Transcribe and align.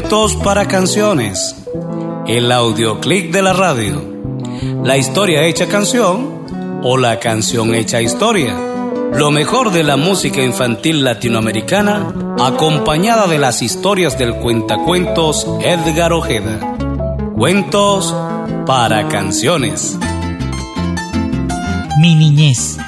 Cuentos 0.00 0.34
para 0.36 0.66
canciones. 0.66 1.54
El 2.26 2.50
audioclick 2.50 3.30
de 3.30 3.42
la 3.42 3.52
radio. 3.52 4.02
La 4.82 4.96
historia 4.96 5.44
hecha 5.44 5.68
canción 5.68 6.80
o 6.82 6.96
la 6.96 7.20
canción 7.20 7.74
hecha 7.74 8.00
historia. 8.00 8.56
Lo 9.12 9.30
mejor 9.30 9.72
de 9.72 9.84
la 9.84 9.98
música 9.98 10.42
infantil 10.42 11.04
latinoamericana 11.04 12.14
acompañada 12.40 13.26
de 13.26 13.38
las 13.38 13.60
historias 13.60 14.18
del 14.18 14.36
cuentacuentos 14.36 15.46
Edgar 15.60 16.14
Ojeda. 16.14 16.76
Cuentos 17.36 18.16
para 18.64 19.06
canciones. 19.08 19.98
Mi 22.00 22.14
niñez. 22.14 22.78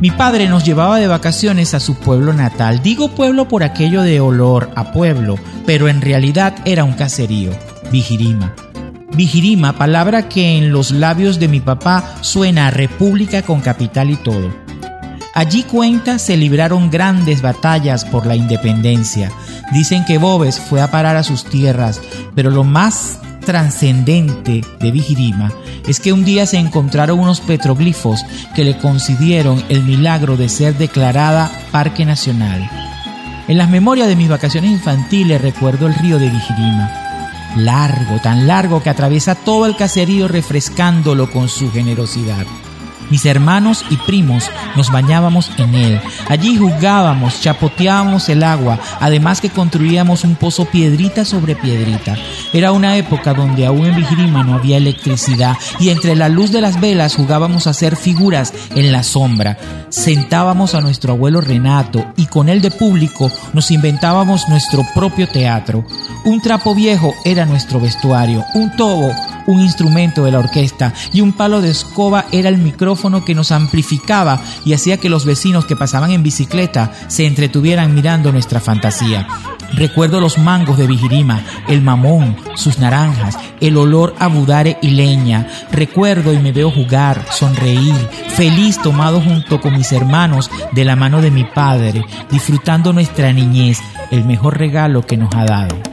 Mi 0.00 0.10
padre 0.10 0.48
nos 0.48 0.64
llevaba 0.64 0.98
de 0.98 1.06
vacaciones 1.06 1.74
a 1.74 1.80
su 1.80 1.94
pueblo 1.96 2.32
natal. 2.32 2.82
Digo 2.82 3.14
pueblo 3.14 3.48
por 3.48 3.62
aquello 3.62 4.00
de 4.00 4.18
olor 4.18 4.70
a 4.74 4.92
pueblo, 4.92 5.38
pero 5.66 5.88
en 5.88 6.00
realidad 6.00 6.54
era 6.64 6.84
un 6.84 6.94
caserío, 6.94 7.50
Vigirima. 7.92 8.54
Vigirima, 9.12 9.74
palabra 9.74 10.26
que 10.26 10.56
en 10.56 10.72
los 10.72 10.90
labios 10.90 11.38
de 11.38 11.48
mi 11.48 11.60
papá 11.60 12.16
suena 12.22 12.68
a 12.68 12.70
república 12.70 13.42
con 13.42 13.60
capital 13.60 14.08
y 14.08 14.16
todo. 14.16 14.50
Allí 15.34 15.64
cuenta 15.64 16.18
se 16.18 16.38
libraron 16.38 16.90
grandes 16.90 17.42
batallas 17.42 18.06
por 18.06 18.24
la 18.24 18.36
independencia. 18.36 19.30
Dicen 19.70 20.06
que 20.06 20.16
Bobes 20.16 20.58
fue 20.58 20.80
a 20.80 20.90
parar 20.90 21.16
a 21.16 21.22
sus 21.22 21.44
tierras, 21.44 22.00
pero 22.34 22.50
lo 22.50 22.64
más 22.64 23.18
trascendente 23.40 24.62
de 24.78 24.90
Vigirima 24.90 25.52
es 25.86 26.00
que 26.00 26.12
un 26.12 26.24
día 26.24 26.46
se 26.46 26.58
encontraron 26.58 27.18
unos 27.18 27.40
petroglifos 27.40 28.20
que 28.54 28.64
le 28.64 28.78
concedieron 28.78 29.62
el 29.68 29.82
milagro 29.82 30.36
de 30.36 30.48
ser 30.48 30.76
declarada 30.76 31.50
Parque 31.72 32.04
Nacional. 32.04 32.70
En 33.48 33.58
las 33.58 33.68
memorias 33.70 34.06
de 34.06 34.16
mis 34.16 34.28
vacaciones 34.28 34.70
infantiles 34.70 35.40
recuerdo 35.40 35.86
el 35.86 35.94
río 35.94 36.18
de 36.18 36.30
Vigirima, 36.30 36.90
largo, 37.56 38.20
tan 38.22 38.46
largo 38.46 38.82
que 38.82 38.90
atraviesa 38.90 39.34
todo 39.34 39.66
el 39.66 39.76
caserío 39.76 40.28
refrescándolo 40.28 41.30
con 41.30 41.48
su 41.48 41.70
generosidad. 41.72 42.46
Mis 43.10 43.26
hermanos 43.26 43.84
y 43.90 43.96
primos 43.96 44.50
nos 44.76 44.90
bañábamos 44.90 45.50
en 45.58 45.74
él. 45.74 46.00
Allí 46.28 46.56
jugábamos, 46.56 47.40
chapoteábamos 47.40 48.28
el 48.28 48.42
agua, 48.42 48.78
además 49.00 49.40
que 49.40 49.50
construíamos 49.50 50.24
un 50.24 50.36
pozo 50.36 50.64
piedrita 50.64 51.24
sobre 51.24 51.56
piedrita. 51.56 52.16
Era 52.52 52.72
una 52.72 52.96
época 52.96 53.34
donde 53.34 53.66
aún 53.66 53.86
en 53.86 53.96
Vigirima 53.96 54.42
no 54.44 54.54
había 54.54 54.76
electricidad 54.76 55.56
y 55.78 55.90
entre 55.90 56.14
la 56.14 56.28
luz 56.28 56.52
de 56.52 56.60
las 56.60 56.80
velas 56.80 57.16
jugábamos 57.16 57.66
a 57.66 57.70
hacer 57.70 57.96
figuras 57.96 58.52
en 58.74 58.92
la 58.92 59.02
sombra. 59.02 59.58
Sentábamos 59.88 60.74
a 60.74 60.80
nuestro 60.80 61.14
abuelo 61.14 61.40
Renato 61.40 62.12
y 62.16 62.26
con 62.26 62.48
él 62.48 62.60
de 62.60 62.70
público 62.70 63.30
nos 63.52 63.70
inventábamos 63.70 64.48
nuestro 64.48 64.86
propio 64.94 65.28
teatro. 65.28 65.84
Un 66.24 66.40
trapo 66.40 66.74
viejo 66.74 67.14
era 67.24 67.44
nuestro 67.44 67.80
vestuario, 67.80 68.44
un 68.54 68.74
tobo 68.76 69.12
un 69.50 69.60
instrumento 69.60 70.24
de 70.24 70.32
la 70.32 70.38
orquesta 70.38 70.92
y 71.12 71.20
un 71.20 71.32
palo 71.32 71.60
de 71.60 71.70
escoba 71.70 72.26
era 72.32 72.48
el 72.48 72.58
micrófono 72.58 73.24
que 73.24 73.34
nos 73.34 73.52
amplificaba 73.52 74.40
y 74.64 74.72
hacía 74.72 74.96
que 74.96 75.08
los 75.08 75.24
vecinos 75.24 75.66
que 75.66 75.76
pasaban 75.76 76.10
en 76.10 76.22
bicicleta 76.22 76.92
se 77.08 77.26
entretuvieran 77.26 77.94
mirando 77.94 78.32
nuestra 78.32 78.60
fantasía. 78.60 79.26
Recuerdo 79.72 80.20
los 80.20 80.38
mangos 80.38 80.78
de 80.78 80.86
Vigirima, 80.86 81.42
el 81.68 81.80
mamón, 81.80 82.36
sus 82.54 82.78
naranjas, 82.78 83.38
el 83.60 83.76
olor 83.76 84.14
a 84.18 84.26
budare 84.26 84.78
y 84.82 84.90
leña. 84.90 85.46
Recuerdo 85.70 86.32
y 86.32 86.38
me 86.38 86.52
veo 86.52 86.70
jugar, 86.70 87.24
sonreír, 87.30 87.94
feliz 88.28 88.80
tomado 88.82 89.20
junto 89.20 89.60
con 89.60 89.76
mis 89.76 89.92
hermanos 89.92 90.50
de 90.72 90.84
la 90.84 90.96
mano 90.96 91.20
de 91.20 91.30
mi 91.30 91.44
padre, 91.44 92.04
disfrutando 92.30 92.92
nuestra 92.92 93.32
niñez, 93.32 93.78
el 94.10 94.24
mejor 94.24 94.58
regalo 94.58 95.02
que 95.02 95.16
nos 95.16 95.34
ha 95.34 95.44
dado. 95.44 95.89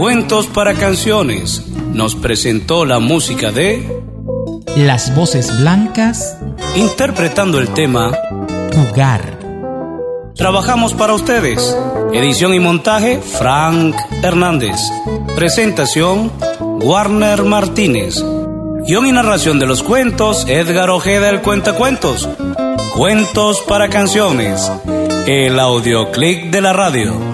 Cuentos 0.00 0.46
para 0.46 0.72
canciones. 0.72 1.62
Nos 1.92 2.14
presentó 2.14 2.86
la 2.86 3.00
música 3.00 3.52
de 3.52 3.86
Las 4.74 5.14
voces 5.14 5.60
blancas 5.60 6.38
interpretando 6.74 7.58
el 7.58 7.68
tema 7.68 8.10
Jugar. 8.74 9.38
Trabajamos 10.34 10.94
para 10.94 11.12
ustedes. 11.12 11.76
Edición 12.14 12.54
y 12.54 12.60
montaje 12.60 13.20
Frank 13.20 13.94
Hernández. 14.22 14.80
Presentación 15.36 16.32
Warner 16.82 17.42
Martínez. 17.44 18.24
Guión 18.86 19.06
y 19.06 19.12
narración 19.12 19.58
de 19.58 19.66
los 19.66 19.82
cuentos 19.82 20.46
Edgar 20.48 20.88
Ojeda 20.88 21.28
el 21.28 21.42
Cuentacuentos. 21.42 22.26
Cuentos 22.96 23.60
para 23.68 23.90
canciones. 23.90 24.72
El 25.26 25.60
audioclick 25.60 26.50
de 26.50 26.62
la 26.62 26.72
radio. 26.72 27.29